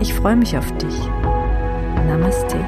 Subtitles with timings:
[0.00, 0.98] Ich freue mich auf dich.
[2.06, 2.58] Namaste.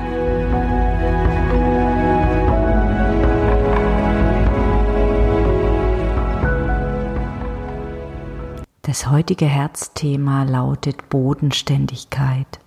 [8.83, 12.61] Das heutige Herzthema lautet Bodenständigkeit.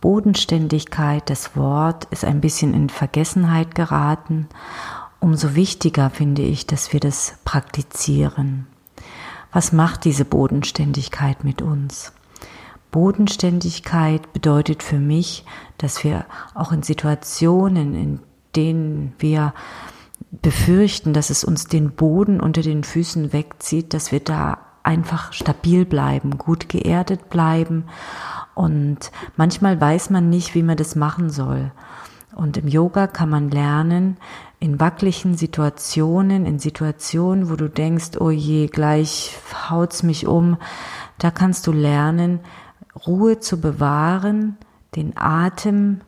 [0.00, 4.48] Bodenständigkeit, das Wort ist ein bisschen in Vergessenheit geraten.
[5.20, 8.68] Umso wichtiger finde ich, dass wir das praktizieren.
[9.52, 12.12] Was macht diese Bodenständigkeit mit uns?
[12.90, 15.44] Bodenständigkeit bedeutet für mich,
[15.76, 18.20] dass wir auch in Situationen, in
[18.56, 19.52] denen wir
[20.30, 25.84] befürchten, dass es uns den Boden unter den Füßen wegzieht, dass wir da einfach stabil
[25.84, 27.84] bleiben, gut geerdet bleiben.
[28.54, 31.72] Und manchmal weiß man nicht, wie man das machen soll.
[32.34, 34.16] Und im Yoga kann man lernen,
[34.60, 39.36] in wackeligen Situationen, in Situationen, wo du denkst, oh je, gleich
[39.68, 40.56] haut's mich um,
[41.18, 42.40] da kannst du lernen,
[43.06, 44.56] Ruhe zu bewahren,
[44.96, 46.00] den Atem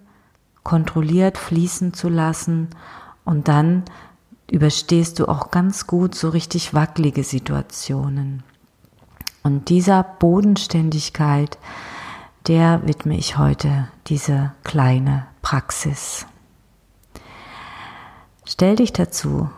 [0.62, 2.68] kontrolliert fließen zu lassen
[3.24, 3.84] und dann
[4.50, 8.42] überstehst du auch ganz gut so richtig wackelige Situationen.
[9.42, 11.58] Und dieser Bodenständigkeit,
[12.46, 16.26] der widme ich heute diese kleine Praxis.
[18.44, 19.48] Stell dich dazu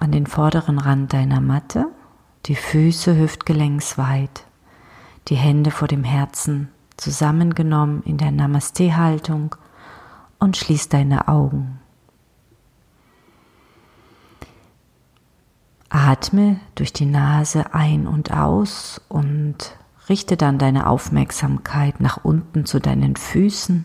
[0.00, 1.86] an den vorderen Rand deiner Matte,
[2.46, 4.45] die Füße hüftgelenksweit
[5.28, 9.54] die Hände vor dem Herzen zusammengenommen in der Namaste-Haltung
[10.38, 11.80] und schließ deine Augen.
[15.88, 19.76] Atme durch die Nase ein und aus und
[20.08, 23.84] richte dann deine Aufmerksamkeit nach unten zu deinen Füßen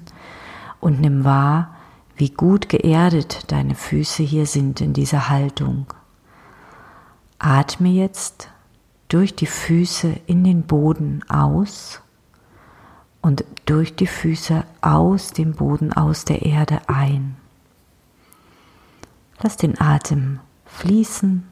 [0.80, 1.76] und nimm wahr,
[2.16, 5.88] wie gut geerdet deine Füße hier sind in dieser Haltung.
[7.40, 8.50] Atme jetzt
[9.12, 12.00] durch die Füße in den Boden aus
[13.22, 17.36] und durch die Füße aus dem Boden, aus der Erde ein.
[19.42, 21.44] Lass den Atem fließen.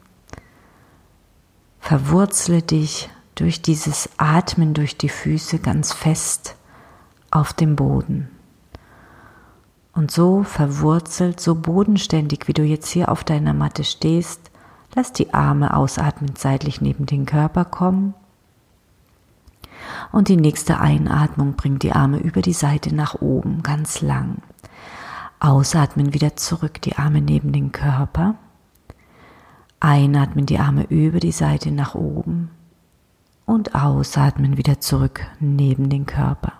[1.81, 6.55] Verwurzle dich durch dieses Atmen durch die Füße ganz fest
[7.29, 8.29] auf dem Boden.
[9.91, 14.48] Und so verwurzelt, so bodenständig, wie du jetzt hier auf deiner Matte stehst,
[14.95, 18.13] Lass die Arme ausatmend seitlich neben den Körper kommen.
[20.11, 24.41] Und die nächste Einatmung bringt die Arme über die Seite nach oben, ganz lang.
[25.39, 28.35] Ausatmen wieder zurück, die Arme neben den Körper.
[29.79, 32.49] Einatmen die Arme über die Seite nach oben.
[33.45, 36.53] Und ausatmen wieder zurück neben den Körper.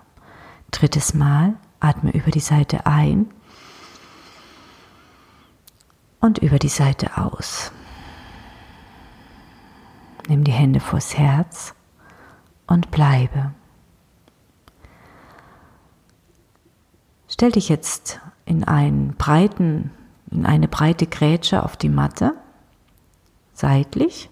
[0.70, 3.26] Drittes Mal, atme über die Seite ein
[6.20, 7.72] und über die Seite aus.
[10.30, 11.74] Nimm die Hände vors Herz
[12.68, 13.50] und bleibe.
[17.26, 19.90] Stell dich jetzt in einen breiten,
[20.30, 22.34] in eine breite Grätsche auf die Matte,
[23.54, 24.30] seitlich,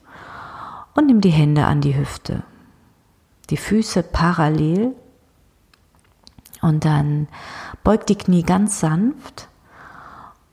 [0.95, 2.45] und nimm die Hände an die Hüfte.
[3.51, 4.95] Die Füße parallel
[6.63, 7.27] und dann
[7.83, 9.49] beug die Knie ganz sanft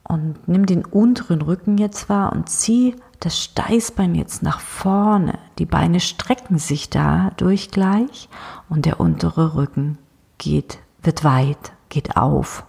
[0.08, 5.40] und nimm den unteren Rücken jetzt wahr und zieh das Steißbein jetzt nach vorne.
[5.58, 8.30] Die Beine strecken sich dadurch gleich
[8.70, 9.98] und der untere Rücken
[10.38, 12.66] geht, wird weit, geht auf.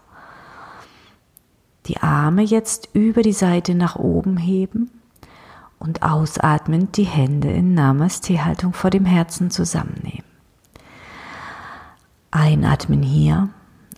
[1.87, 4.91] Die Arme jetzt über die Seite nach oben heben
[5.79, 10.25] und ausatmend die Hände in Namaste-Haltung vor dem Herzen zusammennehmen.
[12.31, 13.50] Einatmen hier,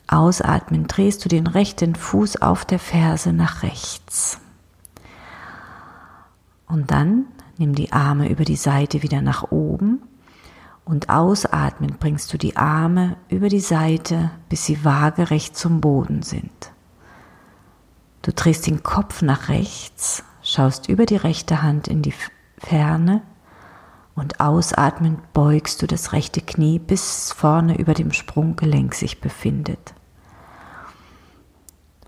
[0.09, 4.41] ausatmen drehst du den rechten Fuß auf der Ferse nach rechts.
[6.67, 7.27] Und dann
[7.57, 10.03] nimm die Arme über die Seite wieder nach oben
[10.85, 16.73] und ausatmend bringst du die Arme über die Seite, bis sie waagerecht zum Boden sind.
[18.23, 22.15] Du drehst den Kopf nach rechts, schaust über die rechte Hand in die
[22.59, 23.23] Ferne
[24.15, 29.95] und ausatmend beugst du das rechte Knie, bis vorne über dem Sprunggelenk sich befindet.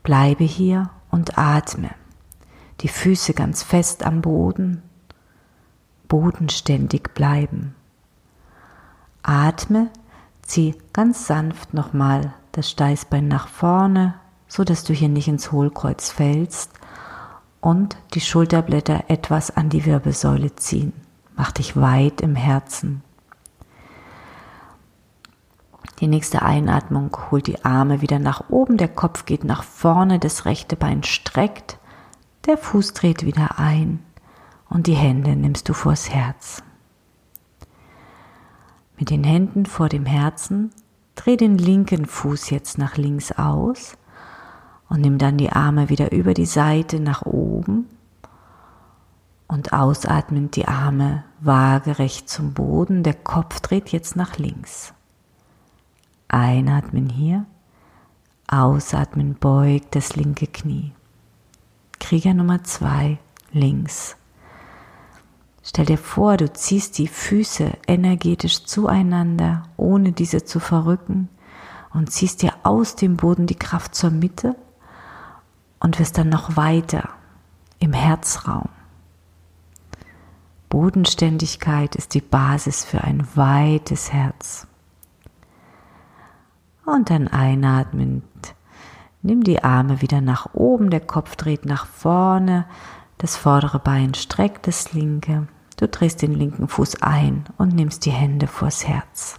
[0.03, 1.91] Bleibe hier und atme
[2.81, 4.83] die Füße ganz fest am Boden,
[6.09, 7.75] bodenständig bleiben.
[9.23, 9.91] Atme,
[10.43, 14.15] Zieh ganz sanft nochmal das Steißbein nach vorne,
[14.49, 16.73] so dass du hier nicht ins Hohlkreuz fällst
[17.61, 20.93] und die Schulterblätter etwas an die Wirbelsäule ziehen.
[21.37, 23.05] Mach dich weit im Herzen.
[26.01, 30.47] Die nächste Einatmung holt die Arme wieder nach oben, der Kopf geht nach vorne, das
[30.47, 31.79] rechte Bein streckt,
[32.47, 34.03] der Fuß dreht wieder ein.
[34.71, 36.63] Und die Hände nimmst du vors Herz.
[38.99, 40.71] Mit den Händen vor dem Herzen
[41.17, 43.99] dreh den linken Fuß jetzt nach links aus
[44.89, 47.87] und nimm dann die Arme wieder über die Seite nach oben
[49.49, 54.95] und ausatmend die Arme waagerecht zum Boden, der Kopf dreht jetzt nach links.
[56.33, 57.47] Einatmen hier,
[58.47, 60.93] ausatmen, beugt das linke Knie.
[61.99, 63.19] Krieger Nummer zwei,
[63.53, 64.17] links.
[65.63, 71.29] Stell dir vor, du ziehst die Füße energetisch zueinander, ohne diese zu verrücken,
[71.93, 74.55] und ziehst dir aus dem Boden die Kraft zur Mitte
[75.81, 77.09] und wirst dann noch weiter
[77.81, 78.69] im Herzraum.
[80.69, 84.69] Bodenständigkeit ist die Basis für ein weites Herz.
[86.91, 88.25] Und dann einatmend,
[89.23, 92.67] nimm die Arme wieder nach oben, der Kopf dreht nach vorne,
[93.19, 95.47] das vordere Bein streckt das linke,
[95.77, 99.39] du drehst den linken Fuß ein und nimmst die Hände vors Herz.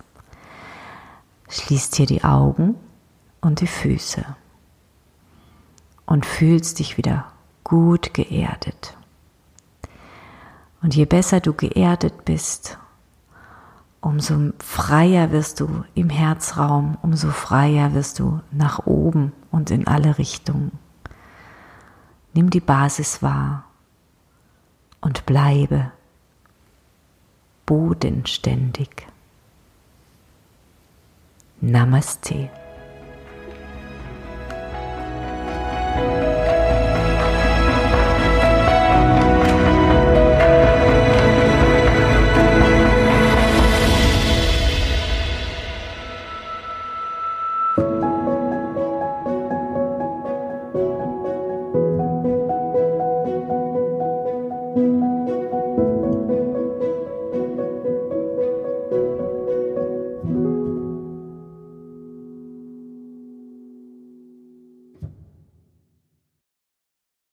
[1.49, 2.75] Schließt hier die Augen
[3.41, 4.23] und die Füße
[6.05, 7.33] und fühlst dich wieder
[7.65, 8.95] gut geerdet.
[10.81, 12.79] Und je besser du geerdet bist,
[14.01, 20.17] umso freier wirst du im Herzraum, umso freier wirst du nach oben und in alle
[20.17, 20.77] Richtungen.
[22.33, 23.65] Nimm die Basis wahr
[25.01, 25.91] und bleibe
[27.65, 29.07] bodenständig.
[31.61, 32.49] Namaste.